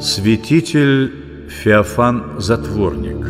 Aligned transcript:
Святитель 0.00 1.48
Феофан 1.48 2.40
Затворник 2.40 3.24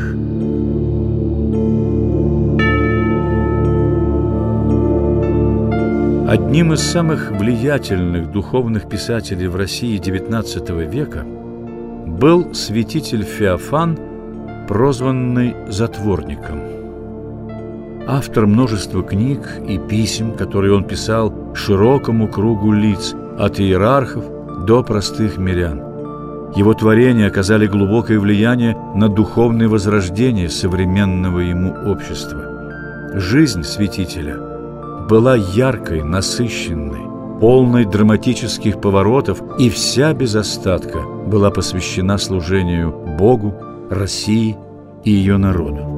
Одним 6.26 6.72
из 6.72 6.80
самых 6.80 7.32
влиятельных 7.32 8.32
духовных 8.32 8.88
писателей 8.88 9.46
в 9.46 9.56
России 9.56 10.00
XIX 10.00 10.90
века 10.90 11.24
был 12.06 12.54
святитель 12.54 13.24
Феофан, 13.24 13.98
прозванный 14.66 15.54
Затворником. 15.68 16.60
Автор 18.06 18.46
множества 18.46 19.02
книг 19.02 19.40
и 19.68 19.78
писем, 19.78 20.32
которые 20.32 20.74
он 20.74 20.84
писал 20.84 21.54
широкому 21.54 22.26
кругу 22.26 22.72
лиц, 22.72 23.14
от 23.38 23.60
иерархов 23.60 24.24
до 24.64 24.82
простых 24.82 25.36
мирян. 25.36 25.83
Его 26.56 26.72
творения 26.72 27.26
оказали 27.26 27.66
глубокое 27.66 28.20
влияние 28.20 28.76
на 28.94 29.08
духовное 29.08 29.68
возрождение 29.68 30.48
современного 30.48 31.40
ему 31.40 31.74
общества. 31.90 33.10
Жизнь 33.14 33.64
святителя 33.64 34.36
была 35.08 35.34
яркой, 35.34 36.02
насыщенной, 36.04 37.40
полной 37.40 37.84
драматических 37.84 38.80
поворотов, 38.80 39.42
и 39.58 39.68
вся 39.68 40.14
без 40.14 40.36
остатка 40.36 41.00
была 41.26 41.50
посвящена 41.50 42.18
служению 42.18 42.92
Богу, 43.18 43.54
России 43.90 44.56
и 45.02 45.10
ее 45.10 45.36
народу. 45.36 45.90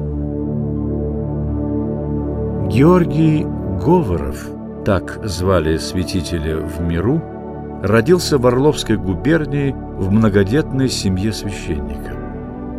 Георгий 2.67 3.45
Говоров, 3.85 4.47
так 4.83 5.19
звали 5.23 5.77
святителя 5.77 6.57
в 6.57 6.81
миру, 6.81 7.21
родился 7.83 8.37
в 8.37 8.47
Орловской 8.47 8.97
губернии 8.97 9.75
в 9.97 10.11
многодетной 10.11 10.89
семье 10.89 11.33
священника. 11.33 12.15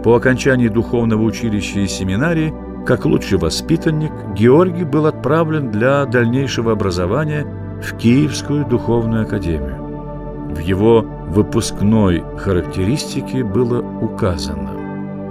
По 0.03 0.17
окончании 0.17 0.69
духовного 0.69 1.23
училища 1.23 1.81
и 1.81 1.87
семинарии, 1.87 2.55
как 2.87 3.05
лучший 3.05 3.39
воспитанник, 3.39 4.13
Георгий 4.35 4.85
был 4.85 5.07
отправлен 5.07 5.71
для 5.71 6.05
дальнейшего 6.07 6.73
образования 6.73 7.47
в 7.83 7.97
Киевскую 7.97 8.65
духовную 8.65 9.23
академию. 9.25 9.77
В 10.55 10.59
его 10.59 11.03
выпускной 11.29 12.25
характеристике 12.39 13.45
было 13.45 13.83
указано 13.83 14.71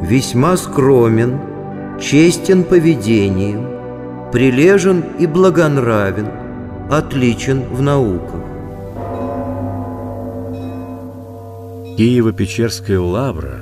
«Весьма 0.02 0.56
скромен, 0.58 1.40
честен 2.00 2.64
поведением, 2.64 3.68
прилежен 4.32 5.04
и 5.18 5.26
благонравен, 5.26 6.28
отличен 6.92 7.64
в 7.72 7.82
науках. 7.82 8.37
Киево-Печерская 11.98 13.00
лавра, 13.00 13.59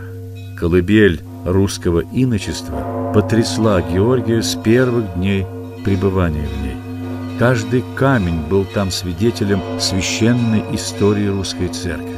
колыбель 0.60 1.22
русского 1.46 2.02
иночества, 2.02 3.12
потрясла 3.14 3.82
Георгия 3.82 4.42
с 4.42 4.56
первых 4.56 5.14
дней 5.14 5.46
пребывания 5.86 6.46
в 6.46 6.62
ней. 6.62 6.76
Каждый 7.40 7.82
камень 7.96 8.42
был 8.42 8.66
там 8.66 8.92
свидетелем 8.92 9.62
священной 9.80 10.64
истории 10.74 11.28
русской 11.28 11.70
церкви. 11.70 12.18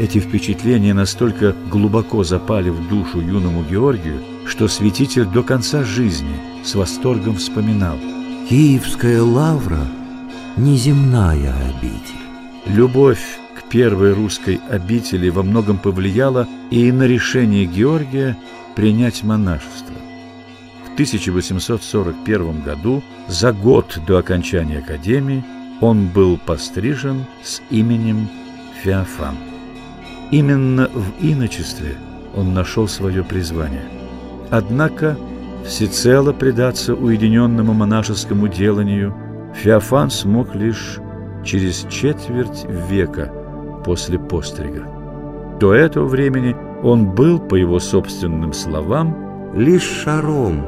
Эти 0.00 0.18
впечатления 0.18 0.94
настолько 0.94 1.54
глубоко 1.70 2.24
запали 2.24 2.70
в 2.70 2.88
душу 2.88 3.20
юному 3.20 3.62
Георгию, 3.62 4.18
что 4.46 4.66
святитель 4.66 5.26
до 5.26 5.44
конца 5.44 5.84
жизни 5.84 6.40
с 6.64 6.74
восторгом 6.74 7.36
вспоминал. 7.36 7.98
«Киевская 8.48 9.22
лавра– 9.22 9.86
неземная 10.56 11.54
обитель». 11.68 12.18
Любовь 12.66 13.38
первой 13.72 14.12
русской 14.12 14.60
обители 14.68 15.30
во 15.30 15.42
многом 15.42 15.78
повлияло 15.78 16.46
и 16.70 16.92
на 16.92 17.04
решение 17.04 17.64
Георгия 17.64 18.36
принять 18.76 19.22
монашество. 19.22 19.94
В 20.84 20.92
1841 20.92 22.60
году, 22.60 23.02
за 23.28 23.50
год 23.54 23.98
до 24.06 24.18
окончания 24.18 24.80
академии, 24.80 25.42
он 25.80 26.08
был 26.08 26.36
пострижен 26.36 27.24
с 27.42 27.62
именем 27.70 28.28
Феофан. 28.82 29.36
Именно 30.30 30.90
в 30.92 31.24
иночестве 31.24 31.96
он 32.36 32.52
нашел 32.52 32.86
свое 32.86 33.24
призвание. 33.24 33.84
Однако 34.50 35.16
всецело 35.66 36.34
предаться 36.34 36.94
уединенному 36.94 37.72
монашескому 37.72 38.48
деланию 38.48 39.16
Феофан 39.54 40.10
смог 40.10 40.54
лишь 40.54 40.98
через 41.42 41.86
четверть 41.88 42.66
века– 42.90 43.32
после 43.84 44.18
пострига. 44.18 44.86
До 45.60 45.74
этого 45.74 46.06
времени 46.06 46.56
он 46.82 47.14
был, 47.14 47.38
по 47.38 47.54
его 47.54 47.78
собственным 47.78 48.52
словам, 48.52 49.52
лишь 49.54 49.82
шаром, 49.82 50.64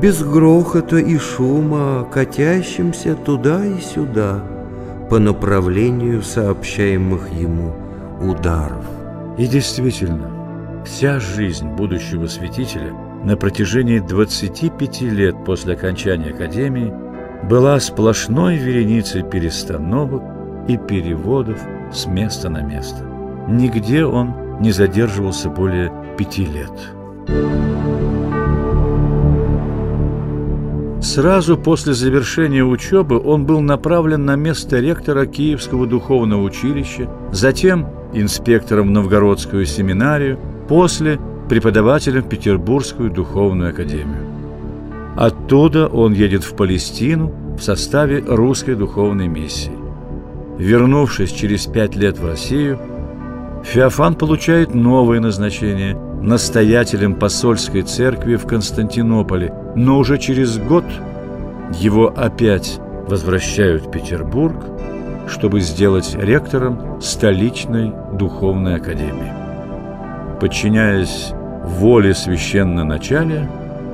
без 0.00 0.22
грохота 0.22 0.96
и 0.96 1.16
шума, 1.18 2.06
катящимся 2.10 3.14
туда 3.14 3.64
и 3.64 3.80
сюда 3.80 4.42
по 5.08 5.18
направлению 5.18 6.22
сообщаемых 6.22 7.30
ему 7.32 7.74
ударов. 8.20 8.84
И 9.38 9.46
действительно, 9.46 10.82
вся 10.84 11.20
жизнь 11.20 11.68
будущего 11.68 12.26
святителя 12.26 12.92
на 13.22 13.36
протяжении 13.36 13.98
25 13.98 15.02
лет 15.02 15.44
после 15.44 15.74
окончания 15.74 16.30
академии 16.30 16.92
была 17.48 17.78
сплошной 17.80 18.56
вереницей 18.56 19.22
перестановок 19.22 20.22
и 20.68 20.76
переводов 20.76 21.60
с 21.92 22.06
места 22.06 22.48
на 22.48 22.62
место. 22.62 23.02
Нигде 23.48 24.04
он 24.04 24.34
не 24.60 24.72
задерживался 24.72 25.50
более 25.50 25.92
пяти 26.16 26.44
лет. 26.44 26.72
Сразу 31.00 31.56
после 31.56 31.94
завершения 31.94 32.64
учебы 32.64 33.18
он 33.18 33.46
был 33.46 33.60
направлен 33.60 34.24
на 34.24 34.34
место 34.36 34.80
ректора 34.80 35.26
Киевского 35.26 35.86
духовного 35.86 36.42
училища, 36.42 37.08
затем 37.30 37.86
инспектором 38.12 38.88
в 38.88 38.90
Новгородскую 38.90 39.66
семинарию, 39.66 40.38
после 40.68 41.20
преподавателем 41.48 42.22
в 42.22 42.28
Петербургскую 42.28 43.10
духовную 43.10 43.70
академию. 43.70 44.26
Оттуда 45.16 45.86
он 45.86 46.12
едет 46.12 46.44
в 46.44 46.54
Палестину 46.56 47.32
в 47.56 47.62
составе 47.62 48.22
русской 48.26 48.74
духовной 48.74 49.28
миссии. 49.28 49.85
Вернувшись 50.58 51.32
через 51.32 51.66
пять 51.66 51.96
лет 51.96 52.18
в 52.18 52.26
Россию, 52.26 52.78
Феофан 53.64 54.14
получает 54.14 54.74
новое 54.74 55.20
назначение– 55.20 55.96
настоятелем 56.22 57.14
посольской 57.14 57.82
церкви 57.82 58.36
в 58.36 58.46
Константинополе, 58.46 59.52
но 59.74 59.98
уже 59.98 60.18
через 60.18 60.58
год 60.58 60.84
его 61.78 62.08
опять 62.08 62.80
возвращают 63.06 63.86
в 63.86 63.90
Петербург, 63.90 64.56
чтобы 65.28 65.60
сделать 65.60 66.16
ректором 66.18 67.00
столичной 67.00 67.92
духовной 68.14 68.76
академии. 68.76 69.32
Подчиняясь 70.40 71.32
воле 71.64 72.14
священноначалия, 72.14 73.50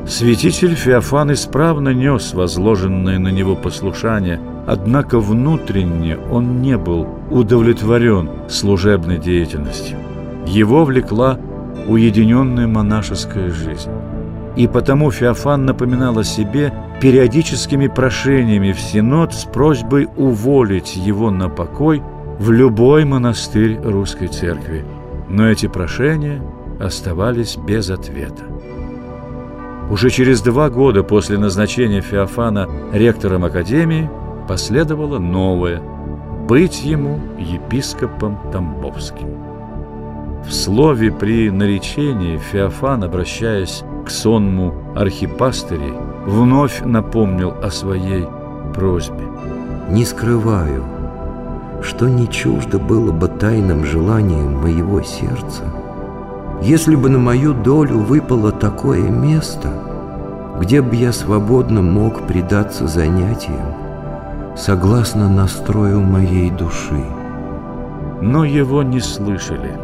святитель 0.06 0.74
Феофан 0.74 1.32
исправно 1.32 1.90
нес 1.90 2.34
возложенное 2.34 3.18
на 3.18 3.28
него 3.28 3.56
послушание– 3.56 4.40
Однако 4.66 5.18
внутренне 5.18 6.16
он 6.30 6.60
не 6.62 6.76
был 6.78 7.08
удовлетворен 7.30 8.30
служебной 8.48 9.18
деятельностью. 9.18 9.98
Его 10.46 10.84
влекла 10.84 11.38
уединенная 11.88 12.68
монашеская 12.68 13.50
жизнь. 13.50 13.90
И 14.54 14.68
потому 14.68 15.10
Феофан 15.10 15.64
напоминал 15.64 16.18
о 16.18 16.24
себе 16.24 16.72
периодическими 17.00 17.88
прошениями 17.88 18.72
в 18.72 18.80
Синод 18.80 19.34
с 19.34 19.44
просьбой 19.44 20.08
уволить 20.16 20.94
его 20.94 21.30
на 21.30 21.48
покой 21.48 22.02
в 22.38 22.50
любой 22.50 23.04
монастырь 23.04 23.80
русской 23.82 24.28
церкви. 24.28 24.84
Но 25.28 25.48
эти 25.48 25.66
прошения 25.66 26.42
оставались 26.78 27.56
без 27.56 27.90
ответа. 27.90 28.44
Уже 29.90 30.10
через 30.10 30.40
два 30.42 30.70
года 30.70 31.02
после 31.02 31.38
назначения 31.38 32.00
Феофана 32.00 32.68
ректором 32.92 33.44
Академии 33.44 34.08
последовало 34.52 35.18
новое– 35.18 35.80
быть 36.46 36.84
ему 36.84 37.18
епископом 37.38 38.38
Тамбовским. 38.52 39.26
В 40.46 40.52
слове 40.52 41.10
при 41.10 41.50
наречении 41.50 42.36
Феофан, 42.36 43.02
обращаясь 43.02 43.82
к 44.04 44.10
сонму 44.10 44.74
архипастырей, 44.94 45.94
вновь 46.26 46.82
напомнил 46.84 47.54
о 47.62 47.70
своей 47.70 48.26
просьбе. 48.74 49.24
«Не 49.88 50.04
скрываю, 50.04 50.84
что 51.82 52.06
не 52.06 52.28
чуждо 52.28 52.78
было 52.78 53.10
бы 53.10 53.28
тайным 53.28 53.86
желанием 53.86 54.60
моего 54.60 55.00
сердца, 55.00 55.62
если 56.60 56.94
бы 56.94 57.08
на 57.08 57.18
мою 57.18 57.54
долю 57.54 58.00
выпало 58.00 58.52
такое 58.52 59.08
место, 59.08 59.72
где 60.60 60.82
бы 60.82 60.94
я 60.94 61.14
свободно 61.14 61.80
мог 61.80 62.26
предаться 62.26 62.86
занятиям, 62.86 63.81
согласно 64.56 65.28
настрою 65.28 66.00
моей 66.00 66.50
души. 66.50 67.04
Но 68.20 68.44
его 68.44 68.82
не 68.82 69.00
слышали. 69.00 69.78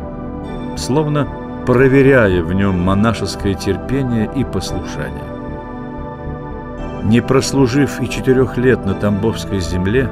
словно 0.77 1.27
проверяя 1.67 2.43
в 2.43 2.53
нем 2.55 2.81
монашеское 2.81 3.55
терпение 3.55 4.31
и 4.35 4.45
послушание. 4.45 5.25
Не 7.05 7.21
прослужив 7.21 8.01
и 8.01 8.09
четырех 8.09 8.57
лет 8.57 8.87
на 8.87 8.95
Тамбовской 8.95 9.61
земле, 9.61 10.09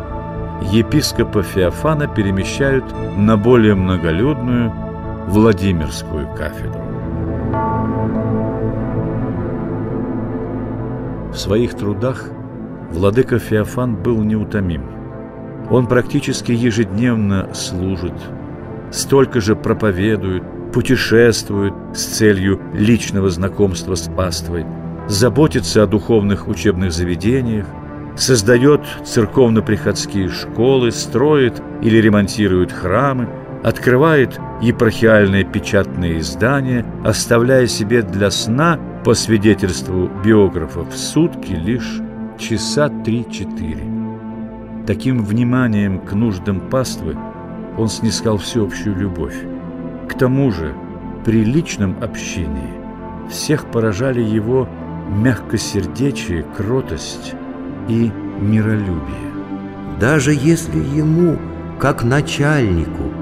епископа 0.60 1.42
Феофана 1.42 2.08
перемещают 2.08 2.84
на 3.16 3.36
более 3.36 3.74
многолюдную 3.74 4.72
Владимирскую 5.28 6.28
кафедру. 6.34 6.80
В 11.32 11.36
своих 11.36 11.74
трудах 11.74 12.28
владыка 12.90 13.38
Феофан 13.38 13.96
был 13.96 14.22
неутомим. 14.22 14.82
Он 15.70 15.86
практически 15.86 16.52
ежедневно 16.52 17.52
служит, 17.54 18.14
столько 18.90 19.40
же 19.40 19.56
проповедует, 19.56 20.42
путешествует 20.72 21.74
с 21.94 22.04
целью 22.04 22.60
личного 22.74 23.30
знакомства 23.30 23.94
с 23.94 24.08
паствой, 24.08 24.64
заботится 25.08 25.82
о 25.82 25.86
духовных 25.86 26.48
учебных 26.48 26.92
заведениях, 26.92 27.66
создает 28.16 28.82
церковно-приходские 29.04 30.28
школы, 30.28 30.90
строит 30.90 31.62
или 31.82 31.98
ремонтирует 31.98 32.72
храмы, 32.72 33.28
открывает 33.62 34.38
епархиальные 34.62 35.44
печатные 35.44 36.20
издания, 36.20 36.86
оставляя 37.04 37.66
себе 37.66 38.02
для 38.02 38.30
сна, 38.30 38.78
по 39.04 39.14
свидетельству 39.14 40.10
биографов, 40.24 40.92
сутки 40.92 41.52
лишь 41.52 42.00
часа 42.38 42.88
три-четыре. 42.88 43.84
Таким 44.86 45.24
вниманием 45.24 46.00
к 46.00 46.12
нуждам 46.12 46.60
паствы 46.60 47.16
он 47.76 47.88
снискал 47.88 48.38
всеобщую 48.38 48.96
любовь. 48.96 49.36
К 50.08 50.14
тому 50.14 50.52
же, 50.52 50.74
при 51.24 51.44
личном 51.44 51.96
общении 52.02 52.74
всех 53.28 53.66
поражали 53.66 54.22
его 54.22 54.68
мягкосердечие, 55.08 56.44
кротость 56.56 57.34
и 57.88 58.10
миролюбие. 58.40 59.32
Даже 59.98 60.32
если 60.32 60.78
ему, 60.78 61.36
как 61.80 62.04
начальнику, 62.04 63.12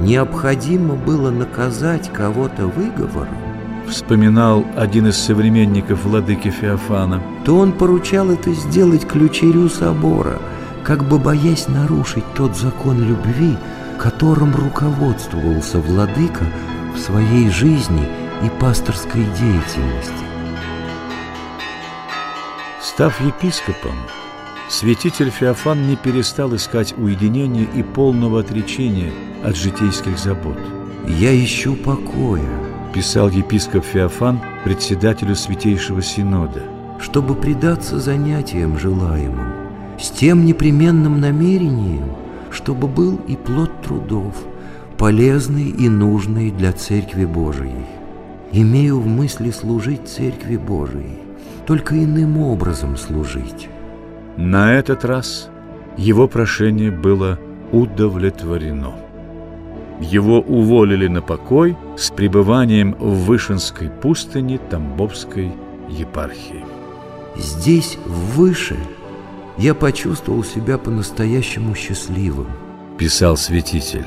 необходимо 0.00 0.94
было 0.94 1.30
наказать 1.30 2.10
кого-то 2.12 2.66
выговором, 2.66 3.28
вспоминал 3.88 4.64
один 4.76 5.08
из 5.08 5.16
современников 5.16 6.04
владыки 6.04 6.50
Феофана, 6.50 7.22
то 7.44 7.58
он 7.58 7.72
поручал 7.72 8.30
это 8.30 8.52
сделать 8.52 9.06
ключерю 9.06 9.68
собора, 9.68 10.40
как 10.82 11.08
бы 11.08 11.18
боясь 11.18 11.68
нарушить 11.68 12.24
тот 12.34 12.56
закон 12.56 13.02
любви, 13.02 13.56
которым 13.98 14.54
руководствовался 14.54 15.78
владыка 15.78 16.44
в 16.94 16.98
своей 16.98 17.50
жизни 17.50 18.08
и 18.44 18.60
пасторской 18.60 19.24
деятельности. 19.38 20.24
Став 22.82 23.20
епископом, 23.20 23.96
святитель 24.68 25.30
Феофан 25.30 25.88
не 25.88 25.96
перестал 25.96 26.54
искать 26.54 26.94
уединения 26.96 27.66
и 27.74 27.82
полного 27.82 28.40
отречения 28.40 29.12
от 29.42 29.56
житейских 29.56 30.18
забот. 30.18 30.58
«Я 31.06 31.34
ищу 31.34 31.74
покоя»,– 31.76 32.48
писал 32.94 33.28
епископ 33.28 33.84
Феофан 33.84 34.40
председателю 34.64 35.34
Святейшего 35.34 36.00
Синода, 36.00 36.62
«чтобы 37.00 37.34
предаться 37.34 37.98
занятиям 37.98 38.78
желаемым, 38.78 39.52
с 40.00 40.10
тем 40.10 40.44
непременным 40.46 41.20
намерением– 41.20 42.16
чтобы 42.54 42.86
был 42.86 43.20
и 43.26 43.36
плод 43.36 43.70
трудов, 43.82 44.34
полезный 44.96 45.68
и 45.68 45.88
нужный 45.88 46.50
для 46.50 46.72
Церкви 46.72 47.24
Божией. 47.24 47.84
Имею 48.52 49.00
в 49.00 49.06
мысли 49.06 49.50
служить 49.50 50.08
Церкви 50.08 50.56
Божией, 50.56 51.18
только 51.66 51.96
иным 51.96 52.38
образом 52.38 52.96
служить. 52.96 53.68
На 54.36 54.74
этот 54.74 55.04
раз 55.04 55.50
его 55.96 56.28
прошение 56.28 56.92
было 56.92 57.38
удовлетворено. 57.72 58.94
Его 60.00 60.40
уволили 60.40 61.06
на 61.06 61.22
покой 61.22 61.76
с 61.96 62.10
пребыванием 62.10 62.96
в 62.98 63.26
Вышинской 63.26 63.88
пустыне 63.88 64.58
Тамбовской 64.58 65.52
епархии. 65.88 66.64
Здесь, 67.36 67.98
выше, 68.06 68.76
я 69.56 69.74
почувствовал 69.74 70.42
себя 70.42 70.78
по-настоящему 70.78 71.74
счастливым. 71.74 72.48
Писал 72.98 73.36
святитель. 73.36 74.06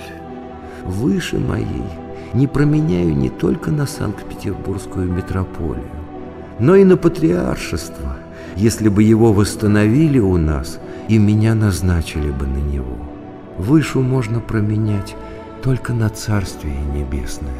Выше 0.84 1.39
моей 1.39 1.84
не 2.33 2.48
променяю 2.48 3.16
не 3.16 3.30
только 3.30 3.72
на 3.72 3.86
Санкт-Петербургскую 3.86 5.12
метрополию, 5.12 5.90
но 6.60 6.75
и 6.75 6.83
на 6.83 6.98
патриаршество, 6.98 8.18
если 8.56 8.90
бы 8.90 9.04
его 9.04 9.31
восстановили 9.31 10.19
у 10.19 10.38
нас 10.38 10.80
и 11.07 11.18
меня 11.18 11.56
назначили 11.56 12.31
бы 12.31 12.45
на 12.45 12.57
него. 12.57 12.98
Вышу 13.57 14.01
можно 14.01 14.40
променять 14.40 15.16
только 15.68 15.92
на 15.92 16.08
Царствие 16.08 16.80
Небесное. 16.96 17.52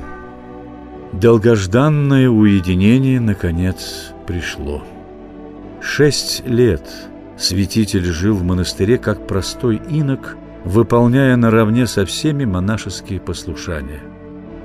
Долгожданное 1.12 2.30
уединение, 2.30 3.20
наконец, 3.20 4.14
пришло. 4.26 4.82
Шесть 5.82 6.42
лет 6.48 6.88
Святитель 7.38 8.06
жил 8.06 8.34
в 8.36 8.44
монастыре 8.44 8.98
как 8.98 9.28
простой 9.28 9.82
инок, 9.90 10.38
выполняя 10.64 11.36
наравне 11.36 11.86
со 11.86 12.06
всеми 12.06 12.46
монашеские 12.46 13.20
послушания. 13.20 14.00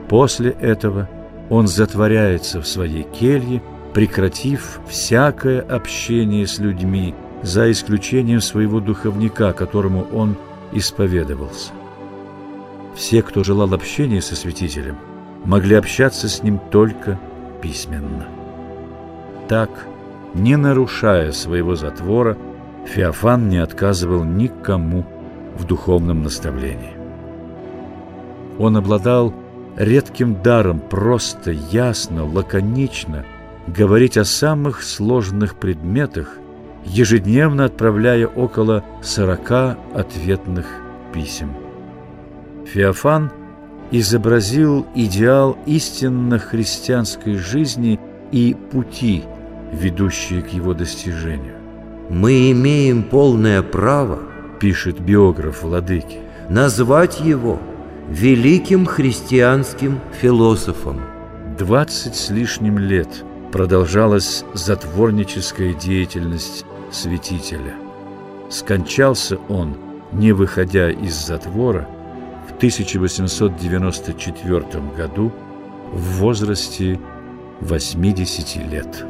После 0.09 0.51
этого 0.51 1.11
он 1.51 1.67
затворяется 1.67 2.61
в 2.61 2.69
своей 2.69 3.03
келье, 3.03 3.61
прекратив 3.93 4.79
всякое 4.89 5.63
общение 5.63 6.47
с 6.47 6.61
людьми, 6.61 7.13
за 7.43 7.73
исключением 7.73 8.41
своего 8.41 8.79
духовника, 8.79 9.53
которому 9.53 10.07
он 10.13 10.37
исповедовался. 10.71 11.73
Все, 12.95 13.23
кто 13.23 13.43
желал 13.43 13.73
общения 13.75 14.21
со 14.21 14.37
святителем, 14.37 14.97
могли 15.45 15.77
общаться 15.77 16.29
с 16.29 16.43
ним 16.43 16.61
только 16.71 17.19
письменно. 17.61 18.27
Так, 19.49 19.87
не 20.35 20.57
нарушая 20.57 21.33
своего 21.33 21.75
затвора, 21.75 22.37
Феофан 22.87 23.49
не 23.49 23.59
отказывал 23.59 24.25
никому 24.25 25.07
в 25.57 25.65
духовном 25.65 26.23
наставлении. 26.23 26.93
Он 28.59 28.77
обладал 28.77 29.33
редким 29.77 30.43
даром 30.43 30.81
просто, 30.81 31.51
ясно, 31.51 32.25
лаконично 32.25 33.25
говорить 33.67 34.17
о 34.17 34.25
самых 34.25 34.83
сложных 34.83 35.57
предметах, 35.57 36.37
ежедневно 36.85 37.67
отправляя 37.67 38.27
около 38.27 38.85
сорока 39.03 39.79
ответных 39.95 40.67
писем. 41.13 41.62
Феофан 42.73 43.31
изобразил 43.91 44.87
идеал 44.95 45.59
истинно 45.67 46.39
христианской 46.39 47.35
жизни 47.35 48.01
и 48.31 48.57
пути, 48.71 49.25
ведущие 49.73 50.41
к 50.41 50.49
его 50.49 50.73
достижению. 50.73 51.57
Мы 52.09 52.51
имеем 52.53 53.03
полное 53.03 53.61
право, 53.61 54.21
пишет 54.59 55.01
биограф 55.01 55.63
Владыки, 55.63 56.21
назвать 56.49 57.21
его 57.21 57.61
великим 58.09 58.87
христианским 58.87 60.01
философом. 60.23 61.03
Двадцать 61.59 62.17
с 62.17 62.31
лишним 62.31 62.79
лет 62.79 63.23
продолжалась 63.53 64.45
затворническая 64.55 65.75
деятельность 65.75 66.65
святителя. 66.91 67.75
Скончался 68.49 69.37
он, 69.51 69.77
не 70.13 70.33
выходя 70.33 70.91
из 70.91 71.15
затвора, 71.15 71.87
в 72.49 72.57
1894 72.57 74.65
году 74.97 75.33
в 75.93 76.19
возрасте 76.19 76.99
80 77.61 78.57
лет. 78.71 79.07